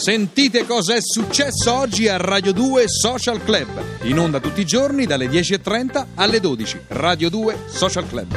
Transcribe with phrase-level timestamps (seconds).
[0.00, 3.68] Sentite cosa è successo oggi a Radio 2 Social Club.
[4.04, 6.84] In onda tutti i giorni dalle 10.30 alle 12.
[6.88, 8.34] Radio 2 Social Club.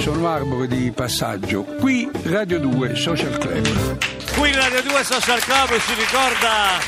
[0.00, 3.98] Sono Arbore di passaggio, qui Radio 2 Social Club.
[4.36, 6.80] Qui Radio 2 Social Club ci ricorda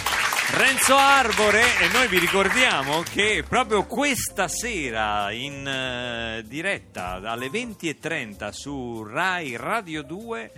[0.51, 8.51] Renzo Arbore e noi vi ricordiamo che proprio questa sera in eh, diretta alle 20.30
[8.51, 10.51] su Rai Radio 2 eh,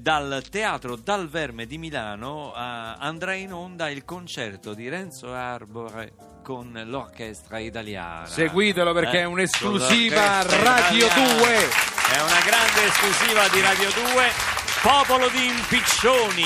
[0.00, 6.12] dal Teatro Dal Verme di Milano eh, andrà in onda il concerto di Renzo Arbore
[6.42, 8.26] con l'orchestra italiana.
[8.26, 11.34] Seguitelo perché Eh, è un'esclusiva Radio italiana.
[11.38, 11.48] 2.
[12.12, 14.24] È una grande esclusiva di Radio 2.
[14.82, 16.44] Popolo di impiccioni.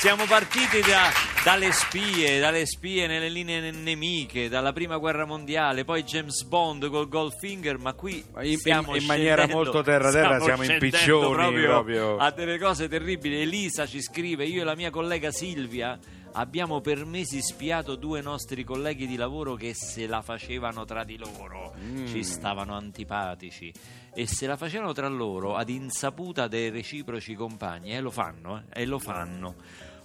[0.00, 1.10] Siamo partiti da-
[1.44, 7.06] dalle spie, dalle spie nelle linee nemiche, dalla prima guerra mondiale, poi James Bond col
[7.06, 12.16] Goldfinger, ma qui in- stiamo in- in maniera molto terra-terra siamo scendendo impiccioni proprio, proprio.
[12.16, 13.42] a delle cose terribili.
[13.42, 15.98] Elisa ci scrive, io e la mia collega Silvia
[16.32, 21.18] abbiamo per mesi spiato due nostri colleghi di lavoro che se la facevano tra di
[21.18, 22.06] loro, Mm.
[22.06, 23.70] ci stavano antipatici
[24.14, 28.82] e se la facevano tra loro ad insaputa dei reciproci compagni e lo fanno, eh,
[28.82, 29.54] e lo fanno.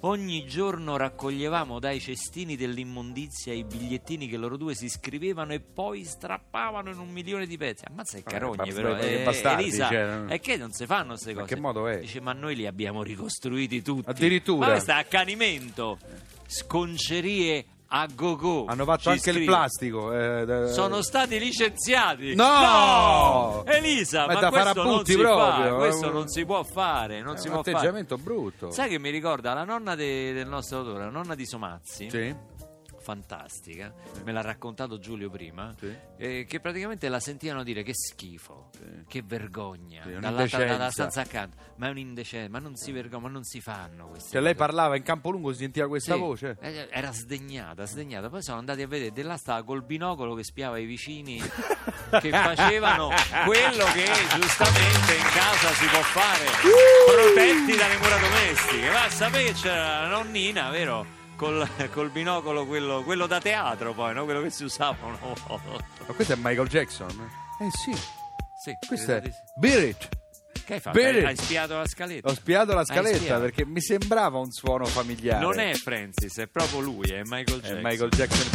[0.08, 6.04] Ogni giorno raccoglievamo dai cestini dell'immondizia i bigliettini che loro due si scrivevano e poi
[6.04, 7.86] strappavano in un milione di pezzi.
[7.90, 8.96] Ammazza i carogne, basta- però.
[8.98, 11.56] che Eh, bastardi, Elisa, cioè, non- è che non si fanno queste Ma cose.
[11.56, 12.00] che modo è?
[12.02, 14.08] Dice, ma noi li abbiamo ricostruiti tutti.
[14.08, 14.68] Addirittura?
[14.68, 15.98] Ma questo è accanimento.
[16.46, 17.66] Sconcerie
[17.98, 18.66] a go-go.
[18.68, 19.52] Hanno fatto anche il scrive.
[19.52, 20.14] plastico.
[20.14, 22.36] eh, Sono stati licenziati.
[22.36, 23.64] No!
[23.66, 25.74] Elisa, Ma ma, questo non si proprio, fa.
[25.76, 26.12] Questo eh.
[26.12, 27.22] non si può fare.
[27.22, 27.76] Non È si un può fare.
[27.78, 28.72] atteggiamento brutto.
[28.72, 32.10] Sai che mi ricorda la nonna de- del nostro autore, la nonna di Somazzi?
[32.10, 32.36] Sì.
[33.06, 35.96] Fantastica, me l'ha raccontato Giulio prima, Sì.
[36.18, 38.72] eh, che praticamente la sentivano dire che schifo,
[39.08, 40.66] che vergogna, Sì, un'indecenza.
[40.66, 44.32] dalla stanza accanto, ma è un'indecenza, ma non si vergogna, ma non si fanno queste
[44.32, 44.66] Cioè, lei cose.
[44.66, 46.58] parlava in campo lungo, si sentiva questa Sì, voce.
[46.60, 48.30] eh, Era sdegnata, sdegnata.
[48.30, 51.40] Poi sono andati a vedere, di là stava col binocolo che spiava i vicini
[52.20, 53.10] che facevano
[53.46, 56.46] quello che giustamente in casa si può fare,
[57.06, 58.90] protetti dalle mura domestiche.
[58.92, 61.15] Ma sapete, c'era la nonnina, vero?
[61.36, 64.24] Col, col binocolo, quello, quello da teatro, poi, no?
[64.24, 65.84] quello che si usava una volta.
[66.08, 67.10] Ma questo è Michael Jackson?
[67.62, 67.94] Eh sì.
[68.64, 69.32] Sì, Questo è di.
[69.58, 70.10] Beat It.
[70.66, 70.98] Che hai fatto?
[70.98, 72.30] Beat Hai, hai spiato la scaletta?
[72.30, 73.42] Ho spiato la scaletta spiato.
[73.42, 75.40] perché mi sembrava un suono familiare.
[75.40, 77.82] Non è Francis, è proprio lui, è Michael È Jackson.
[77.84, 78.50] Michael Jackson in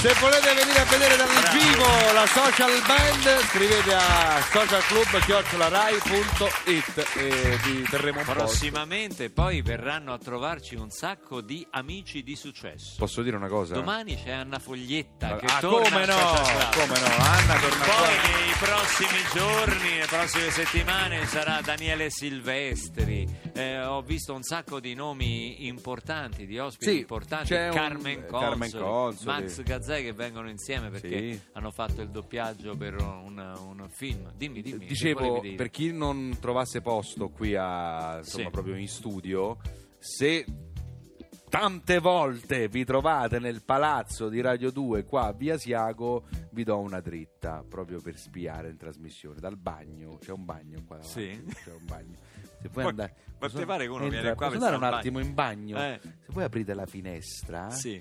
[0.00, 7.82] Se volete venire a vedere dal vivo la social band, scrivete a socialclub.rai.it e vi
[7.82, 8.32] terremo un po'.
[8.32, 12.94] Prossimamente poi verranno a trovarci un sacco di amici di successo.
[12.96, 13.74] Posso dire una cosa?
[13.74, 16.14] Domani c'è Anna Foglietta che ah, torna come no?
[16.72, 17.06] Come no?
[17.18, 23.49] Anna torna Poi nei prossimi giorni, le prossime settimane sarà Daniele Silvestri.
[23.52, 27.46] Eh, ho visto un sacco di nomi importanti, di ospiti Sì, importanti.
[27.48, 29.42] c'è un- Carmen Consoli, Carmen Consoli.
[29.42, 31.40] Max Gazzè che vengono insieme perché Sì.
[31.52, 34.32] hanno fatto il doppiaggio per un, un film.
[34.36, 34.80] Dimmi, dimmi.
[34.80, 35.56] che Dicevo, dire?
[35.56, 38.50] per chi non trovasse posto qui a, insomma, Sì.
[38.50, 39.58] proprio in studio,
[39.98, 40.44] se
[41.48, 46.78] tante volte vi trovate nel palazzo di Radio 2 qua a Via Siago, vi do
[46.78, 49.40] una dritta proprio per spiare in trasmissione.
[49.40, 51.44] Dal bagno, c'è un bagno qua davanti, Sì.
[51.64, 52.16] c'è un bagno.
[52.60, 54.82] Se vuoi Ma- andare, ma ti pare che uno entra- viene qua posso andare un
[54.82, 55.78] al attimo in bagno?
[55.78, 55.98] Eh.
[56.02, 58.00] Se voi aprite la finestra, Sì.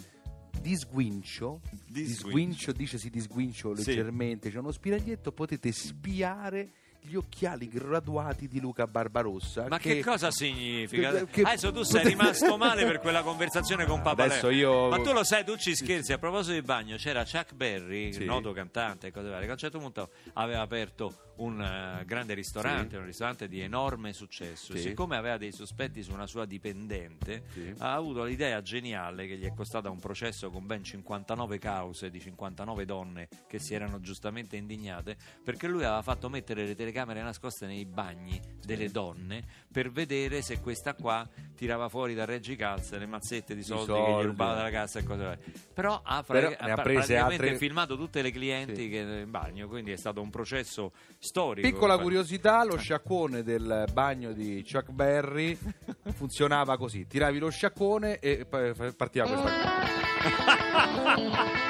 [0.61, 2.27] di sguincio, Di di sguincio.
[2.29, 3.85] sguincio, dicesi di sguincio Sì.
[3.85, 9.65] leggermente, c'è uno spiraglietto, potete spiare gli occhiali graduati di Luca Barbarossa.
[9.67, 11.11] Ma che, cosa significa?
[11.11, 14.97] che- che- Adesso tu sei rimasto male per quella conversazione con Papa Adesso io- Ma
[15.01, 16.13] tu lo sai, tu ci scherzi.
[16.13, 18.25] A proposito di bagno, c'era Chuck Berry, Sì.
[18.25, 22.33] noto cantante e cose varie, che a un certo punto aveva aperto un eh, grande
[22.33, 24.73] ristorante, un ristorante di enorme successo.
[24.75, 24.79] Sì.
[24.81, 27.73] Siccome aveva dei sospetti su una sua dipendente, Sì.
[27.77, 32.19] ha avuto l'idea geniale che gli è costata un processo con ben 59 cause di
[32.19, 37.65] 59 donne che si erano giustamente indignate perché lui aveva fatto mettere le telecamere nascoste
[37.67, 43.53] nei bagni delle donne per vedere se questa qua tirava fuori da reggicalze le mazzette
[43.55, 44.21] di soldi, che soldi.
[44.21, 45.43] gli rubava dalla cassa e cose varie.
[45.73, 48.89] Però ha, Però pra- ne ha prese praticamente altre- filmato tutte le clienti Sì.
[48.89, 51.67] che in bagno, quindi è stato un processo storico.
[51.67, 55.57] Piccola curiosità, lo sciacquone del bagno di Chuck Berry
[56.13, 60.57] funzionava così: tiravi lo sciacquone e fa- partiva questa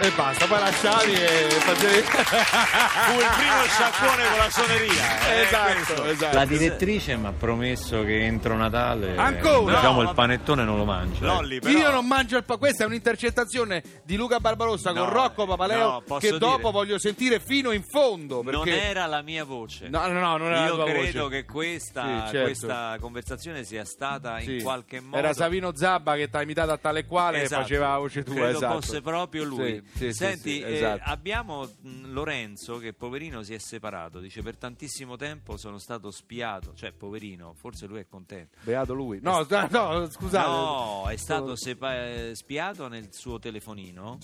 [0.02, 2.02] e basta, poi lasciavi e facevi.
[2.02, 5.30] Fu il primo sciacquone con la suoneria.
[5.30, 6.36] eh, esatto, esatto.
[6.36, 9.76] La direttrice mi ha promesso che entro Natale Ancora?
[9.76, 11.26] diciamo No, il panettone non lo mangio.
[11.26, 11.33] ecco.
[11.33, 15.10] Lolli, però- Io non mangio il pa- questa è un'intercettazione di Luca Barbarossa No, con
[15.14, 19.22] Rocco Papaleo no, che dopo dire- voglio sentire fino in fondo Non perché era la
[19.22, 19.88] mia voce.
[19.90, 21.36] No, no, no, non era la Io tua credo voce.
[21.42, 22.42] che questa, Sì, certo.
[22.44, 24.56] questa conversazione sia stata Sì.
[24.57, 25.18] in qualche modo.
[25.18, 27.62] Era Savino Zabba che ti ha imitato a tale quale Esatto.
[27.62, 28.74] e faceva la voce tua, Credo esatto.
[28.81, 29.82] fosse proprio lui.
[29.94, 31.02] Sì, sì, sì, Senti, sì, eh, esatto.
[31.06, 34.20] abbiamo mh, Lorenzo che poverino si è separato.
[34.20, 36.74] Dice per tantissimo tempo sono stato spiato.
[36.74, 38.58] Cioè, poverino, forse lui è contento.
[38.62, 39.20] Beato lui.
[39.22, 40.48] No, sta- no, scusate.
[40.48, 44.18] No, è stato sepa- eh, spiato nel suo telefonino.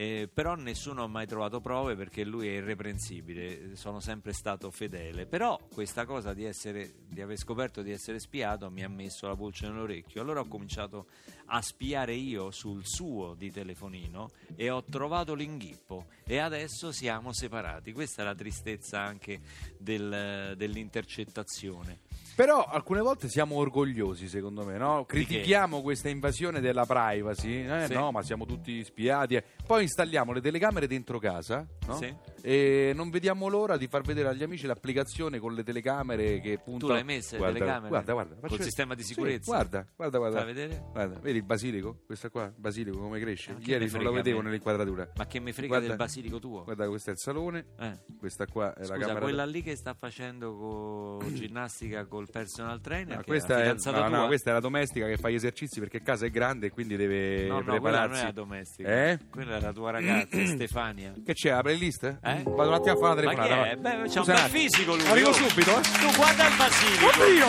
[0.00, 5.26] Eh, però nessuno ha mai trovato prove perché lui è irreprensibile, sono sempre stato fedele.
[5.26, 9.36] Però questa cosa di, essere, di aver scoperto di essere spiato mi ha messo la
[9.36, 10.22] pulce nell'orecchio.
[10.22, 11.08] Allora ho cominciato
[11.48, 17.92] a spiare io sul suo di telefonino e ho trovato l'inghippo e adesso siamo separati.
[17.92, 19.40] Questa è la tristezza anche
[19.76, 21.98] del- dell'intercettazione.
[22.34, 25.04] Però alcune volte siamo orgogliosi, secondo me, no?
[25.04, 27.92] Critichiamo questa invasione della privacy, eh, Sì.
[27.92, 29.38] no, ma siamo tutti spiati.
[29.66, 31.96] Poi installiamo le telecamere dentro casa, no?
[31.96, 32.14] Sì.
[32.42, 36.78] E non vediamo l'ora di far vedere agli amici l'applicazione con le telecamere che puntano.
[36.78, 37.88] Tu l'hai messe le Guarda, telecamere?
[37.88, 38.34] Guarda, guarda.
[38.34, 38.62] Col vedere.
[38.64, 39.50] sistema di Sì, sicurezza?
[39.52, 40.36] guarda, guarda, guarda.
[40.38, 40.82] Fai vedere?
[40.92, 41.98] Guarda, vedi il basilico?
[42.06, 43.54] Questa qua, basilico come cresce?
[43.56, 45.10] Che Ieri non lo vedevo nell'inquadratura.
[45.16, 45.86] Ma che mi frega Guarda.
[45.88, 46.64] del basilico tuo?
[46.64, 47.98] Guarda, questo è il salone, Eh.
[48.18, 49.20] questa qua è la Scusa, camera.
[49.20, 54.16] quella lì che sta facendo co- ginnastica col personal trainer, No, questa, è la no,
[54.20, 56.96] no, questa è la domestica che fa gli esercizi perché casa è grande e quindi
[56.96, 58.20] deve No, no, quella non prepararsi.
[58.22, 58.88] è la domestica.
[59.10, 59.18] Eh?
[59.30, 61.12] Quella è la tua ragazza, Stefania.
[61.24, 62.18] Che c'è, la playlist?
[62.22, 62.29] Eh?
[62.44, 63.62] Vado un attimo a fare una Ma telefonata.
[63.62, 63.76] che è?
[63.76, 65.06] Beh, c'ha un bel fisico lui.
[65.06, 65.32] Arrivo oh.
[65.32, 65.82] subito, eh.
[65.82, 67.06] Tu guarda il basilico.
[67.06, 67.46] Oddio!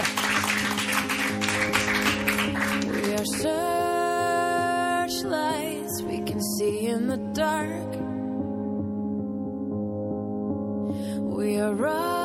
[2.92, 3.26] We are
[5.12, 7.96] searchlights we can see in the dark.
[11.36, 12.22] We are rockets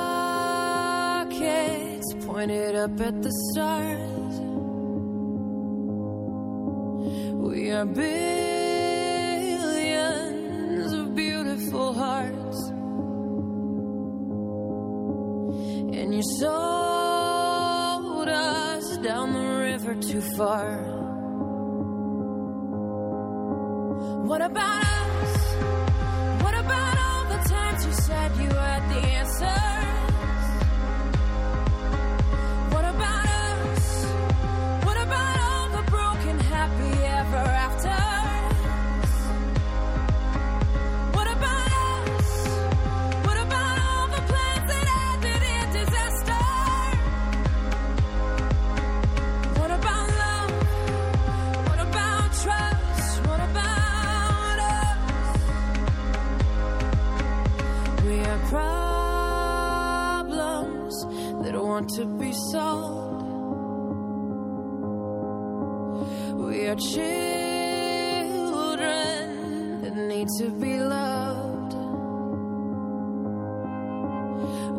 [2.27, 4.41] pointed up at the stars.
[7.39, 7.95] We are of
[11.57, 12.69] beautiful hearts.
[15.99, 20.83] And you sold us down the river too far.
[24.25, 25.55] What about us?
[26.43, 29.66] What about all the times you said you had the answer?
[58.37, 60.95] our problems
[61.43, 63.27] that want to be solved.
[66.35, 67.13] We are children
[69.83, 71.75] that need to be loved.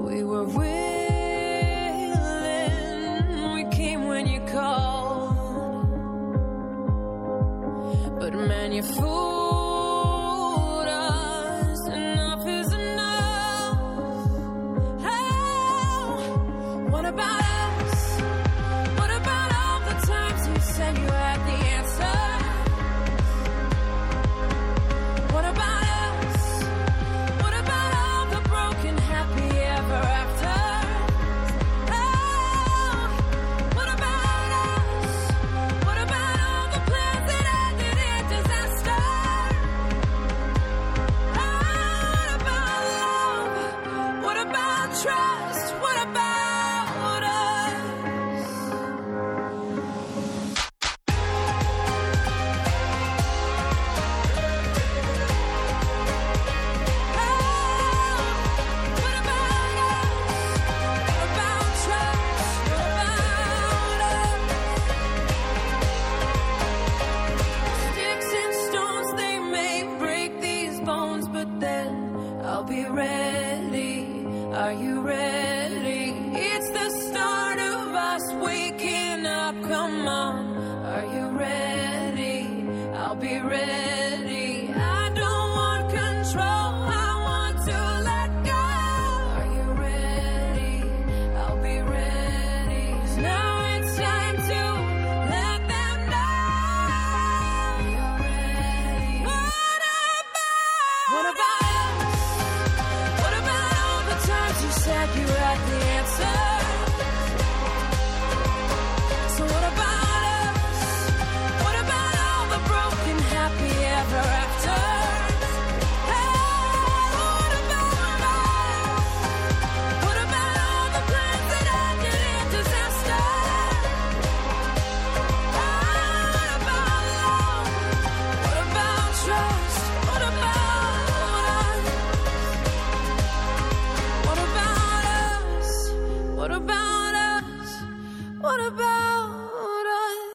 [0.07, 0.73] We were willing,
[3.53, 5.87] we came when you called.
[8.19, 9.56] But man, you fool.